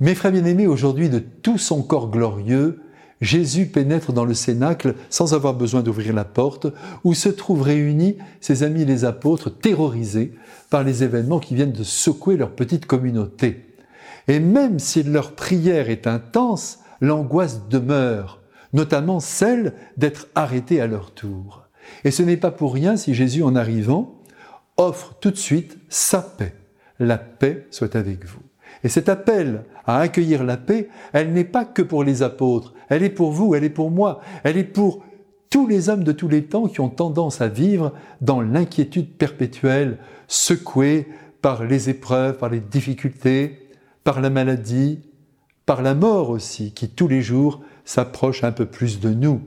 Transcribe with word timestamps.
Mes 0.00 0.14
frères 0.14 0.30
bien-aimés, 0.30 0.68
aujourd'hui, 0.68 1.08
de 1.08 1.18
tout 1.18 1.58
son 1.58 1.82
corps 1.82 2.08
glorieux, 2.08 2.80
Jésus 3.20 3.66
pénètre 3.66 4.12
dans 4.12 4.24
le 4.24 4.34
cénacle 4.34 4.94
sans 5.10 5.34
avoir 5.34 5.54
besoin 5.54 5.82
d'ouvrir 5.82 6.14
la 6.14 6.24
porte, 6.24 6.68
où 7.02 7.14
se 7.14 7.28
trouvent 7.28 7.62
réunis 7.62 8.16
ses 8.40 8.62
amis 8.62 8.84
les 8.84 9.04
apôtres, 9.04 9.50
terrorisés 9.50 10.34
par 10.70 10.84
les 10.84 11.02
événements 11.02 11.40
qui 11.40 11.56
viennent 11.56 11.72
de 11.72 11.82
secouer 11.82 12.36
leur 12.36 12.52
petite 12.52 12.86
communauté. 12.86 13.74
Et 14.28 14.38
même 14.38 14.78
si 14.78 15.02
leur 15.02 15.32
prière 15.32 15.90
est 15.90 16.06
intense, 16.06 16.78
l'angoisse 17.00 17.68
demeure, 17.68 18.40
notamment 18.72 19.18
celle 19.18 19.74
d'être 19.96 20.28
arrêtés 20.36 20.80
à 20.80 20.86
leur 20.86 21.12
tour. 21.12 21.64
Et 22.04 22.12
ce 22.12 22.22
n'est 22.22 22.36
pas 22.36 22.52
pour 22.52 22.72
rien 22.72 22.96
si 22.96 23.14
Jésus, 23.14 23.42
en 23.42 23.56
arrivant, 23.56 24.22
offre 24.76 25.16
tout 25.20 25.32
de 25.32 25.36
suite 25.36 25.76
sa 25.88 26.20
paix. 26.22 26.54
La 27.00 27.18
paix 27.18 27.66
soit 27.72 27.96
avec 27.96 28.24
vous. 28.26 28.42
Et 28.84 28.88
cet 28.88 29.08
appel 29.08 29.64
à 29.86 29.98
accueillir 29.98 30.44
la 30.44 30.56
paix, 30.56 30.88
elle 31.12 31.32
n'est 31.32 31.44
pas 31.44 31.64
que 31.64 31.82
pour 31.82 32.04
les 32.04 32.22
apôtres, 32.22 32.74
elle 32.88 33.02
est 33.02 33.10
pour 33.10 33.32
vous, 33.32 33.54
elle 33.54 33.64
est 33.64 33.70
pour 33.70 33.90
moi, 33.90 34.20
elle 34.44 34.56
est 34.56 34.64
pour 34.64 35.04
tous 35.50 35.66
les 35.66 35.88
hommes 35.88 36.04
de 36.04 36.12
tous 36.12 36.28
les 36.28 36.44
temps 36.44 36.68
qui 36.68 36.80
ont 36.80 36.88
tendance 36.88 37.40
à 37.40 37.48
vivre 37.48 37.92
dans 38.20 38.40
l'inquiétude 38.40 39.16
perpétuelle, 39.16 39.98
secoués 40.26 41.08
par 41.40 41.64
les 41.64 41.88
épreuves, 41.88 42.36
par 42.36 42.50
les 42.50 42.60
difficultés, 42.60 43.68
par 44.04 44.20
la 44.20 44.30
maladie, 44.30 45.00
par 45.66 45.82
la 45.82 45.94
mort 45.94 46.30
aussi, 46.30 46.72
qui 46.72 46.88
tous 46.88 47.08
les 47.08 47.22
jours 47.22 47.62
s'approche 47.84 48.44
un 48.44 48.52
peu 48.52 48.66
plus 48.66 49.00
de 49.00 49.10
nous. 49.10 49.40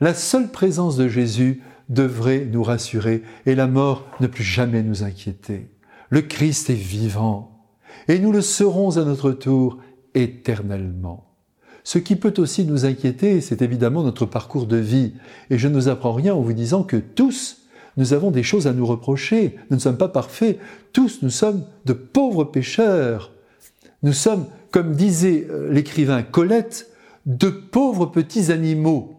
La 0.00 0.14
seule 0.14 0.50
présence 0.50 0.96
de 0.96 1.08
Jésus 1.08 1.62
devrait 1.88 2.44
nous 2.44 2.62
rassurer 2.62 3.22
et 3.46 3.54
la 3.54 3.66
mort 3.66 4.06
ne 4.20 4.26
plus 4.26 4.44
jamais 4.44 4.82
nous 4.82 5.02
inquiéter. 5.02 5.70
Le 6.10 6.22
Christ 6.22 6.70
est 6.70 6.74
vivant 6.74 7.57
et 8.08 8.18
nous 8.18 8.32
le 8.32 8.40
serons 8.40 8.96
à 8.96 9.04
notre 9.04 9.32
tour 9.32 9.78
éternellement. 10.14 11.24
Ce 11.84 11.98
qui 11.98 12.16
peut 12.16 12.34
aussi 12.38 12.64
nous 12.64 12.84
inquiéter, 12.84 13.40
c'est 13.40 13.62
évidemment 13.62 14.02
notre 14.02 14.26
parcours 14.26 14.66
de 14.66 14.76
vie. 14.76 15.14
Et 15.48 15.56
je 15.56 15.68
ne 15.68 15.74
vous 15.74 15.88
apprends 15.88 16.12
rien 16.12 16.34
en 16.34 16.40
vous 16.40 16.52
disant 16.52 16.82
que 16.82 16.96
tous, 16.96 17.62
nous 17.96 18.12
avons 18.12 18.30
des 18.30 18.42
choses 18.42 18.66
à 18.66 18.72
nous 18.72 18.84
reprocher. 18.84 19.56
Nous 19.70 19.76
ne 19.76 19.80
sommes 19.80 19.96
pas 19.96 20.08
parfaits. 20.08 20.58
Tous, 20.92 21.22
nous 21.22 21.30
sommes 21.30 21.64
de 21.86 21.94
pauvres 21.94 22.44
pécheurs. 22.44 23.32
Nous 24.02 24.12
sommes, 24.12 24.46
comme 24.70 24.94
disait 24.94 25.46
euh, 25.50 25.72
l'écrivain 25.72 26.22
Colette, 26.22 26.90
de 27.26 27.48
pauvres 27.48 28.06
petits 28.06 28.52
animaux. 28.52 29.16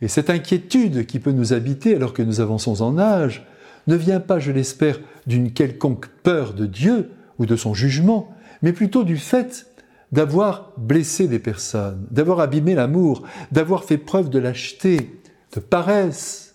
Et 0.00 0.08
cette 0.08 0.30
inquiétude 0.30 1.06
qui 1.06 1.18
peut 1.18 1.32
nous 1.32 1.52
habiter 1.52 1.94
alors 1.94 2.12
que 2.12 2.22
nous 2.22 2.40
avançons 2.40 2.80
en 2.82 2.98
âge 2.98 3.46
ne 3.86 3.96
vient 3.96 4.20
pas, 4.20 4.38
je 4.38 4.52
l'espère, 4.52 5.00
d'une 5.26 5.52
quelconque 5.52 6.06
peur 6.22 6.54
de 6.54 6.66
Dieu 6.66 7.10
ou 7.42 7.46
de 7.46 7.56
son 7.56 7.74
jugement, 7.74 8.30
mais 8.62 8.72
plutôt 8.72 9.02
du 9.02 9.16
fait 9.16 9.66
d'avoir 10.12 10.72
blessé 10.76 11.26
des 11.26 11.38
personnes, 11.38 12.06
d'avoir 12.10 12.38
abîmé 12.40 12.74
l'amour, 12.74 13.24
d'avoir 13.50 13.84
fait 13.84 13.98
preuve 13.98 14.30
de 14.30 14.38
lâcheté, 14.38 15.20
de 15.54 15.60
paresse, 15.60 16.54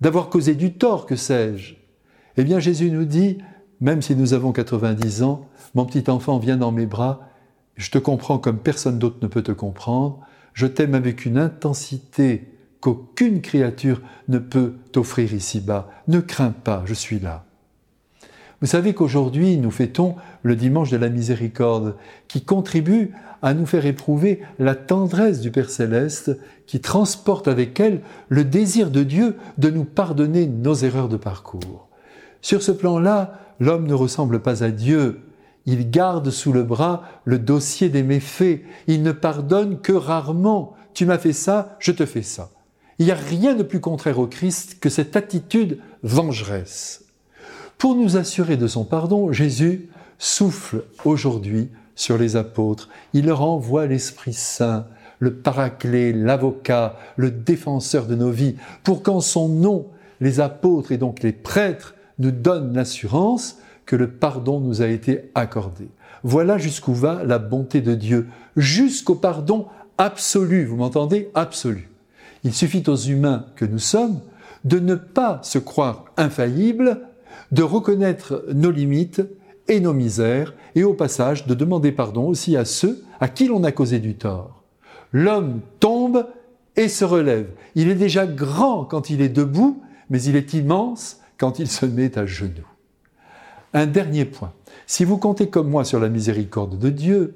d'avoir 0.00 0.28
causé 0.28 0.54
du 0.54 0.74
tort, 0.74 1.06
que 1.06 1.16
sais-je. 1.16 1.74
Eh 2.36 2.44
bien 2.44 2.58
Jésus 2.58 2.90
nous 2.90 3.06
dit, 3.06 3.38
même 3.80 4.02
si 4.02 4.14
nous 4.14 4.34
avons 4.34 4.52
90 4.52 5.22
ans, 5.22 5.48
mon 5.74 5.86
petit 5.86 6.10
enfant 6.10 6.38
vient 6.38 6.56
dans 6.56 6.72
mes 6.72 6.86
bras, 6.86 7.28
je 7.76 7.90
te 7.90 7.98
comprends 7.98 8.38
comme 8.38 8.58
personne 8.58 8.98
d'autre 8.98 9.18
ne 9.22 9.28
peut 9.28 9.42
te 9.42 9.52
comprendre, 9.52 10.20
je 10.52 10.66
t'aime 10.66 10.94
avec 10.94 11.24
une 11.24 11.38
intensité 11.38 12.52
qu'aucune 12.80 13.40
créature 13.40 14.02
ne 14.28 14.38
peut 14.38 14.74
t'offrir 14.92 15.32
ici-bas. 15.32 15.88
Ne 16.08 16.20
crains 16.20 16.50
pas, 16.50 16.82
je 16.84 16.94
suis 16.94 17.20
là. 17.20 17.44
Vous 18.60 18.66
savez 18.66 18.92
qu'aujourd'hui, 18.92 19.56
nous 19.56 19.70
fêtons 19.70 20.16
le 20.42 20.54
dimanche 20.54 20.90
de 20.90 20.98
la 20.98 21.08
miséricorde, 21.08 21.96
qui 22.28 22.42
contribue 22.42 23.12
à 23.40 23.54
nous 23.54 23.64
faire 23.64 23.86
éprouver 23.86 24.42
la 24.58 24.74
tendresse 24.74 25.40
du 25.40 25.50
Père 25.50 25.70
céleste, 25.70 26.38
qui 26.66 26.80
transporte 26.80 27.48
avec 27.48 27.80
elle 27.80 28.02
le 28.28 28.44
désir 28.44 28.90
de 28.90 29.02
Dieu 29.02 29.36
de 29.56 29.70
nous 29.70 29.84
pardonner 29.84 30.46
nos 30.46 30.74
erreurs 30.74 31.08
de 31.08 31.16
parcours. 31.16 31.88
Sur 32.42 32.62
ce 32.62 32.72
plan-là, 32.72 33.38
l'homme 33.60 33.86
ne 33.86 33.94
ressemble 33.94 34.40
pas 34.40 34.62
à 34.62 34.70
Dieu. 34.70 35.20
Il 35.64 35.90
garde 35.90 36.30
sous 36.30 36.52
le 36.52 36.62
bras 36.62 37.02
le 37.24 37.38
dossier 37.38 37.88
des 37.88 38.02
méfaits. 38.02 38.60
Il 38.86 39.02
ne 39.02 39.12
pardonne 39.12 39.80
que 39.80 39.92
rarement. 39.92 40.74
Tu 40.92 41.06
m'as 41.06 41.18
fait 41.18 41.32
ça, 41.32 41.76
je 41.78 41.92
te 41.92 42.04
fais 42.04 42.22
ça. 42.22 42.50
Il 42.98 43.06
n'y 43.06 43.12
a 43.12 43.14
rien 43.14 43.54
de 43.54 43.62
plus 43.62 43.80
contraire 43.80 44.18
au 44.18 44.26
Christ 44.26 44.78
que 44.80 44.90
cette 44.90 45.16
attitude 45.16 45.78
vengeresse. 46.02 47.09
Pour 47.80 47.94
nous 47.94 48.18
assurer 48.18 48.58
de 48.58 48.66
son 48.66 48.84
pardon, 48.84 49.32
Jésus 49.32 49.88
souffle 50.18 50.84
aujourd'hui 51.06 51.70
sur 51.94 52.18
les 52.18 52.36
apôtres. 52.36 52.90
Il 53.14 53.24
leur 53.24 53.40
envoie 53.40 53.86
l'Esprit 53.86 54.34
Saint, 54.34 54.86
le 55.18 55.32
paraclet, 55.32 56.12
l'avocat, 56.12 56.98
le 57.16 57.30
défenseur 57.30 58.04
de 58.04 58.14
nos 58.14 58.30
vies, 58.30 58.56
pour 58.84 59.02
qu'en 59.02 59.22
son 59.22 59.48
nom, 59.48 59.86
les 60.20 60.40
apôtres 60.40 60.92
et 60.92 60.98
donc 60.98 61.22
les 61.22 61.32
prêtres 61.32 61.94
nous 62.18 62.32
donnent 62.32 62.74
l'assurance 62.74 63.56
que 63.86 63.96
le 63.96 64.10
pardon 64.10 64.60
nous 64.60 64.82
a 64.82 64.86
été 64.86 65.30
accordé. 65.34 65.88
Voilà 66.22 66.58
jusqu'où 66.58 66.92
va 66.92 67.24
la 67.24 67.38
bonté 67.38 67.80
de 67.80 67.94
Dieu, 67.94 68.28
jusqu'au 68.58 69.14
pardon 69.14 69.68
absolu, 69.96 70.66
vous 70.66 70.76
m'entendez 70.76 71.30
Absolu. 71.34 71.88
Il 72.44 72.52
suffit 72.52 72.84
aux 72.88 72.96
humains 72.96 73.46
que 73.56 73.64
nous 73.64 73.78
sommes 73.78 74.20
de 74.64 74.78
ne 74.78 74.96
pas 74.96 75.40
se 75.42 75.58
croire 75.58 76.04
infaillibles, 76.18 77.06
de 77.52 77.62
reconnaître 77.62 78.44
nos 78.52 78.70
limites 78.70 79.22
et 79.68 79.80
nos 79.80 79.92
misères, 79.92 80.54
et 80.74 80.84
au 80.84 80.94
passage 80.94 81.46
de 81.46 81.54
demander 81.54 81.92
pardon 81.92 82.26
aussi 82.28 82.56
à 82.56 82.64
ceux 82.64 83.04
à 83.20 83.28
qui 83.28 83.46
l'on 83.46 83.64
a 83.64 83.72
causé 83.72 83.98
du 83.98 84.14
tort. 84.14 84.62
L'homme 85.12 85.60
tombe 85.78 86.26
et 86.76 86.88
se 86.88 87.04
relève. 87.04 87.48
Il 87.74 87.88
est 87.88 87.94
déjà 87.94 88.26
grand 88.26 88.84
quand 88.84 89.10
il 89.10 89.20
est 89.20 89.28
debout, 89.28 89.82
mais 90.08 90.22
il 90.22 90.36
est 90.36 90.54
immense 90.54 91.20
quand 91.38 91.58
il 91.58 91.68
se 91.68 91.86
met 91.86 92.18
à 92.18 92.26
genoux. 92.26 92.66
Un 93.72 93.86
dernier 93.86 94.24
point. 94.24 94.52
Si 94.86 95.04
vous 95.04 95.18
comptez 95.18 95.48
comme 95.48 95.68
moi 95.68 95.84
sur 95.84 96.00
la 96.00 96.08
miséricorde 96.08 96.78
de 96.78 96.90
Dieu, 96.90 97.34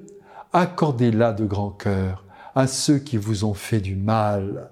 accordez-la 0.51 1.31
de 1.31 1.45
grand 1.45 1.71
cœur 1.71 2.25
à 2.55 2.67
ceux 2.67 2.97
qui 2.97 3.17
vous 3.17 3.43
ont 3.43 3.53
fait 3.53 3.81
du 3.81 3.95
mal. 3.95 4.71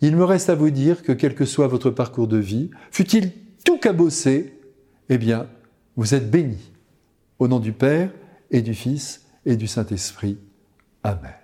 Il 0.00 0.16
me 0.16 0.24
reste 0.24 0.50
à 0.50 0.54
vous 0.54 0.70
dire 0.70 1.02
que 1.02 1.12
quel 1.12 1.34
que 1.34 1.44
soit 1.44 1.66
votre 1.66 1.90
parcours 1.90 2.28
de 2.28 2.36
vie, 2.36 2.70
fût-il 2.90 3.32
tout 3.64 3.78
cabossé, 3.78 4.58
eh 5.08 5.18
bien, 5.18 5.48
vous 5.96 6.14
êtes 6.14 6.30
bénis. 6.30 6.72
Au 7.38 7.48
nom 7.48 7.58
du 7.58 7.72
Père 7.72 8.10
et 8.50 8.62
du 8.62 8.74
Fils 8.74 9.26
et 9.44 9.56
du 9.56 9.66
Saint-Esprit. 9.66 10.38
Amen. 11.02 11.43